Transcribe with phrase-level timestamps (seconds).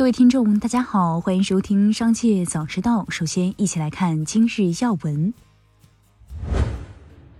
[0.00, 3.04] 各位听众，大家好，欢迎收听《商界早知道》。
[3.10, 5.34] 首先，一起来看今日要闻。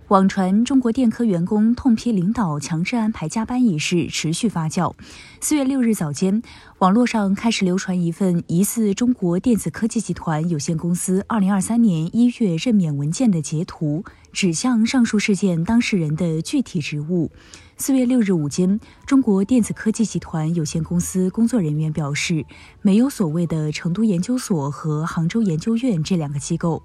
[0.09, 4.93] 网传中国电科员工痛批领导强制安排加班一事持续发酵。
[5.39, 6.43] 四月六日早间，
[6.77, 17.31] 网络上开始流传一份疑似中国电子科技集团有限公司二零二三年一月任免文件的截图，指向上述事件当事人的具体职务。
[17.77, 22.45] 四月六日午间，中国电子科技集团有限公司工作人员表示，
[22.81, 26.83] 没有所谓的成都研究所和杭州研究院这两个机构。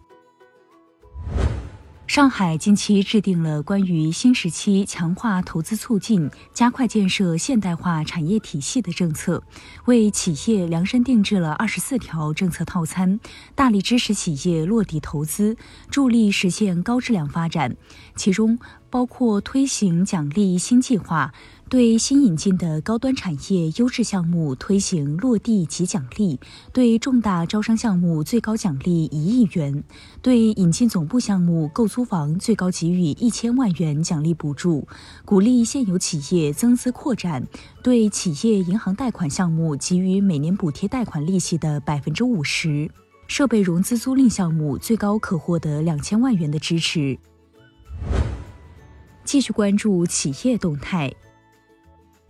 [2.07, 9.43] 上海近期制定了关于新时期强化投资促进、加快建设现代化产业体系的政策，
[9.87, 13.19] 为企业量身定制了二十四条政策套餐，
[13.55, 15.57] 大力支持企业落地投资，
[15.91, 17.77] 助力实现高质量发展。
[18.15, 18.59] 其中
[18.91, 21.33] 包括推行奖励新计划。
[21.69, 26.39] 对新引进的高端产业优质项目推行落地及奖励，
[26.73, 29.83] 对重大招商项目最高奖励一亿元，
[30.23, 34.87] 对引进总部项目购租房最高给予一千万元奖励补助，
[35.25, 37.45] 鼓励现有企业增资扩展，
[37.83, 42.89] 对企业银行贷款项目给予每年补贴贷款利息的百分之五十，
[43.27, 47.19] 设备融资租赁项目最高可获得两千万元的支持。
[49.27, 51.13] 继续关注企业动态。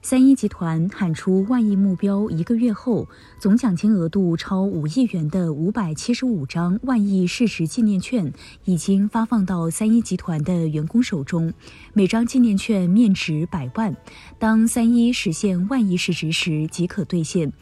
[0.01, 3.07] 三一集团喊出万亿目标，一个月后，
[3.39, 8.33] 总奖金额度超五亿元的五百七十五张万亿市值纪念券
[8.65, 11.53] 已经发放到三一集团的员工手中，
[11.93, 13.95] 每张纪念券面值百万，
[14.39, 17.53] 当三一实现万亿市值时即可兑现。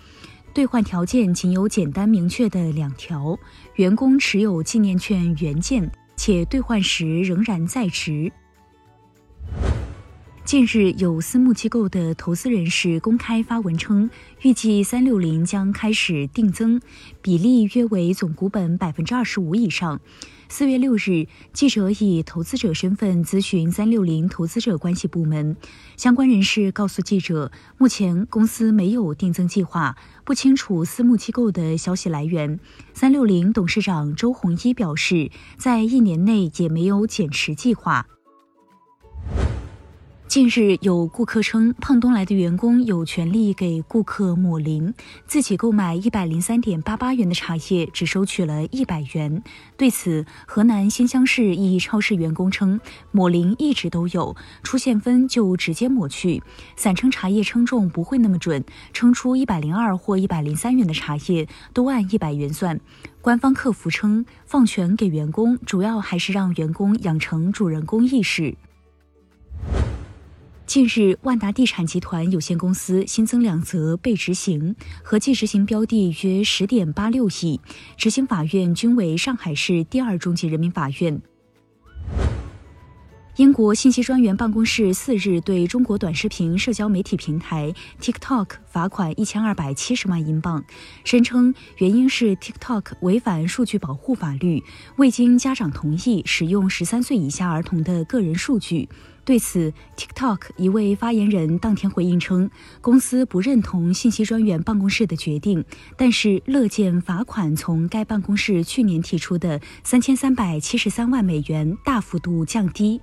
[0.52, 3.36] 兑换条件仅有简单明确的两条：
[3.74, 8.30] 员工持有纪念券原件，且兑换时仍然在职。
[10.44, 14.10] 近日，有私募机构的投资人士公开发文称，
[14.42, 16.80] 预计三六零将开始定增，
[17.22, 20.00] 比例约为总股本百分之二十五以上。
[20.48, 25.56] 四月六日，记者以投资者身份咨询三六零投资者关系部门，
[25.96, 32.60] 相关人士告诉记者，目前公司没有定增计划，不清楚私募机构的消息来源。
[32.92, 38.06] 三六零董事长周鸿祎表示，在一年内也没有减持计划。
[40.26, 44.92] 近日有顾客称，胖东来的员工有权利给顾客抹零，
[45.26, 49.44] 自己购买一百零三点八八元的茶叶，只收取了一百元。
[49.76, 52.80] 对此，河南新乡市一超市员工称，
[53.12, 56.42] 抹零一直都有，出现分就直接抹去。
[56.74, 62.80] 散称茶叶称重不会那么准，称出一百零二或一百零三元的茶叶都按一百元算。
[63.20, 68.56] 官方客服称，放权给员工，主要还是让员工养成主人公意识。
[70.66, 77.60] 近日，万达地产集团有限公司新增两则被执行，合计执行标的约十点八六亿，
[77.98, 81.20] 执行法院均为上海市第二中级人民法院。
[83.36, 90.64] 英国信息专员办公室四日对中国短视频社交媒体平台 TikTok 罚款一千二百七十万英镑，
[91.04, 94.62] 声称原因是 TikTok 违反数据保护法律，
[94.96, 98.88] 未经家长同意使用十三岁以下儿童的个人数据。
[99.24, 105.64] 对此，TikTok 一位发言人当天回应称，公司不认同信息专员办公室的决定，
[105.96, 113.00] 但是乐见罚款从该办公室去年提出的三千三百七十三万美元大幅度降低。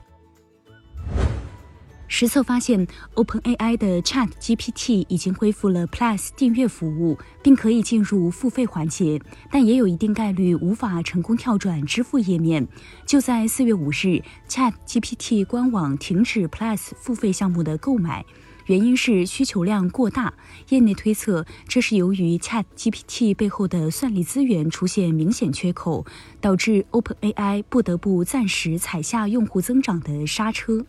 [2.13, 2.85] 实测发现
[3.15, 9.17] ，OpenAI 的 ChatGPT 已经恢复了 Plus 订阅服务，并可以进入付费环节，
[9.49, 12.67] 但也有一定概率无法成功跳转支付页面。
[13.07, 18.25] 就在四月五日，ChatGPT 官网停止 Plus 付费项目的购买，
[18.65, 20.33] 原因是需求量过大。
[20.67, 26.05] 业内推测，这是由于 ChatGPT 背后的算力资源出现明显缺口，
[26.41, 30.85] 导致 OpenAI 不得不暂时踩下用户增长的刹车。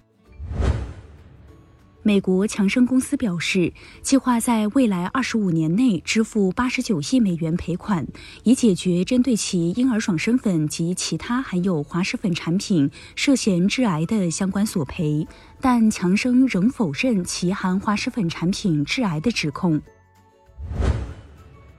[2.05, 8.05] 美国强生公司表示，计划在未来二十五年内支付八十九亿美元赔款，
[8.43, 15.27] 以解决针对其婴儿爽身粉及其他含有滑石粉产品涉嫌致癌的相关索赔。
[15.61, 19.81] 但强生仍否认其含滑石粉产品致癌的指控。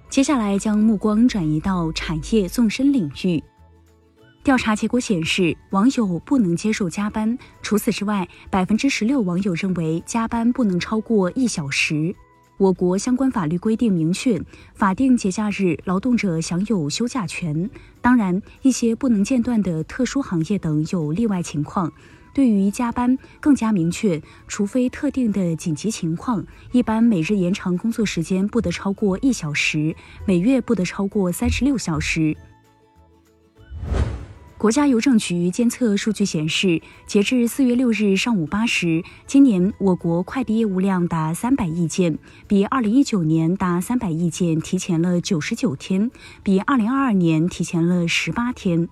[0.09, 3.43] 接下来将目光转移到产业纵深领域。
[4.43, 7.37] 调查结果显示，网友不能接受加班。
[7.61, 12.13] 除此之外，百分之十六网友认为加班不能超过一小时。
[12.57, 14.37] 我国相关法律规定明确，
[14.73, 17.69] 法定节假日劳动者享有休假权。
[18.01, 21.89] 当然，一些不能间断的特殊行业等有例外情况。
[22.33, 29.95] 对于加班更加明确，除非特定的紧急情况，一般每日延长工作时间不得超过一小时，
[30.25, 32.35] 每月不得超过三十六小时。
[34.63, 42.17] 国家邮政局监测数据显示，截至四月六日上午八时，今年我国快递业务量达三百亿件，
[42.47, 46.09] 比二零一九年达三百亿件提前了九十九天，
[46.43, 48.87] 比二零二二年提前了十八天。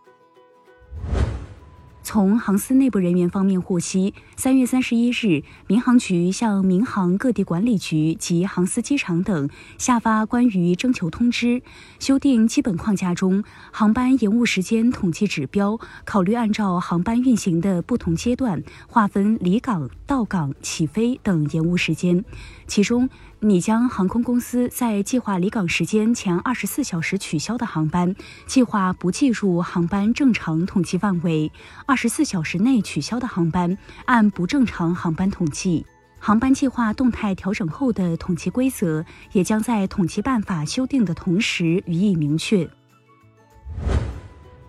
[2.13, 11.62] 从航司内部人员方面获悉，三月三十一日，民航局向民航各地管理局及航司机场等下发关于征求通知，
[12.00, 13.42] 修订基本框架中
[13.72, 22.25] 航班延误时间统计指标，考虑按照航班运行的不同阶段划分离港、到港、起飞等延误时间，
[22.68, 23.10] 其中。
[23.44, 28.16] 拟将航空公司在计划离港时间前二十四小时取消的航班，
[28.46, 31.52] 计划不计入航班正常统计范围；
[31.88, 35.84] 二十四小时内取消的航班，按不正常航班统计。
[36.20, 42.70] 航班计划动态调整后的统计规则，也将在统计办法修订的同时予以明确。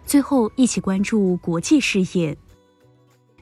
[0.07, 2.39] 最后，一起关注国际事业。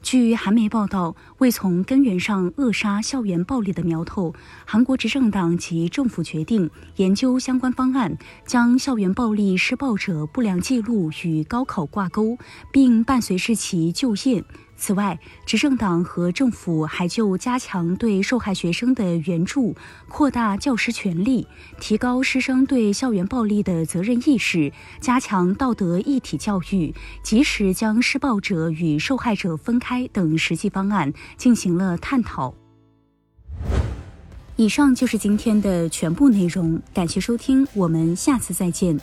[0.03, 8.17] 据韩媒报道，为从根源上扼杀校园暴力的苗头，韩国执政党及政府决定研究相关方案，
[8.47, 12.39] 将校园暴力施暴者不良记录与高考挂钩，
[12.73, 14.43] 并伴随至其就业。
[14.81, 19.77] 此外，执政党和政府还就加强对受害学生的援助、
[20.09, 21.47] 扩大教师权利、
[21.79, 32.55] 提高师生对校园暴力的责任意识、加强道德一体教育、及时将施暴者与受害者分开等实际方案进行了探讨。
[34.57, 38.99] 以上就是今天的全部内容，感谢收听，我们下次再见。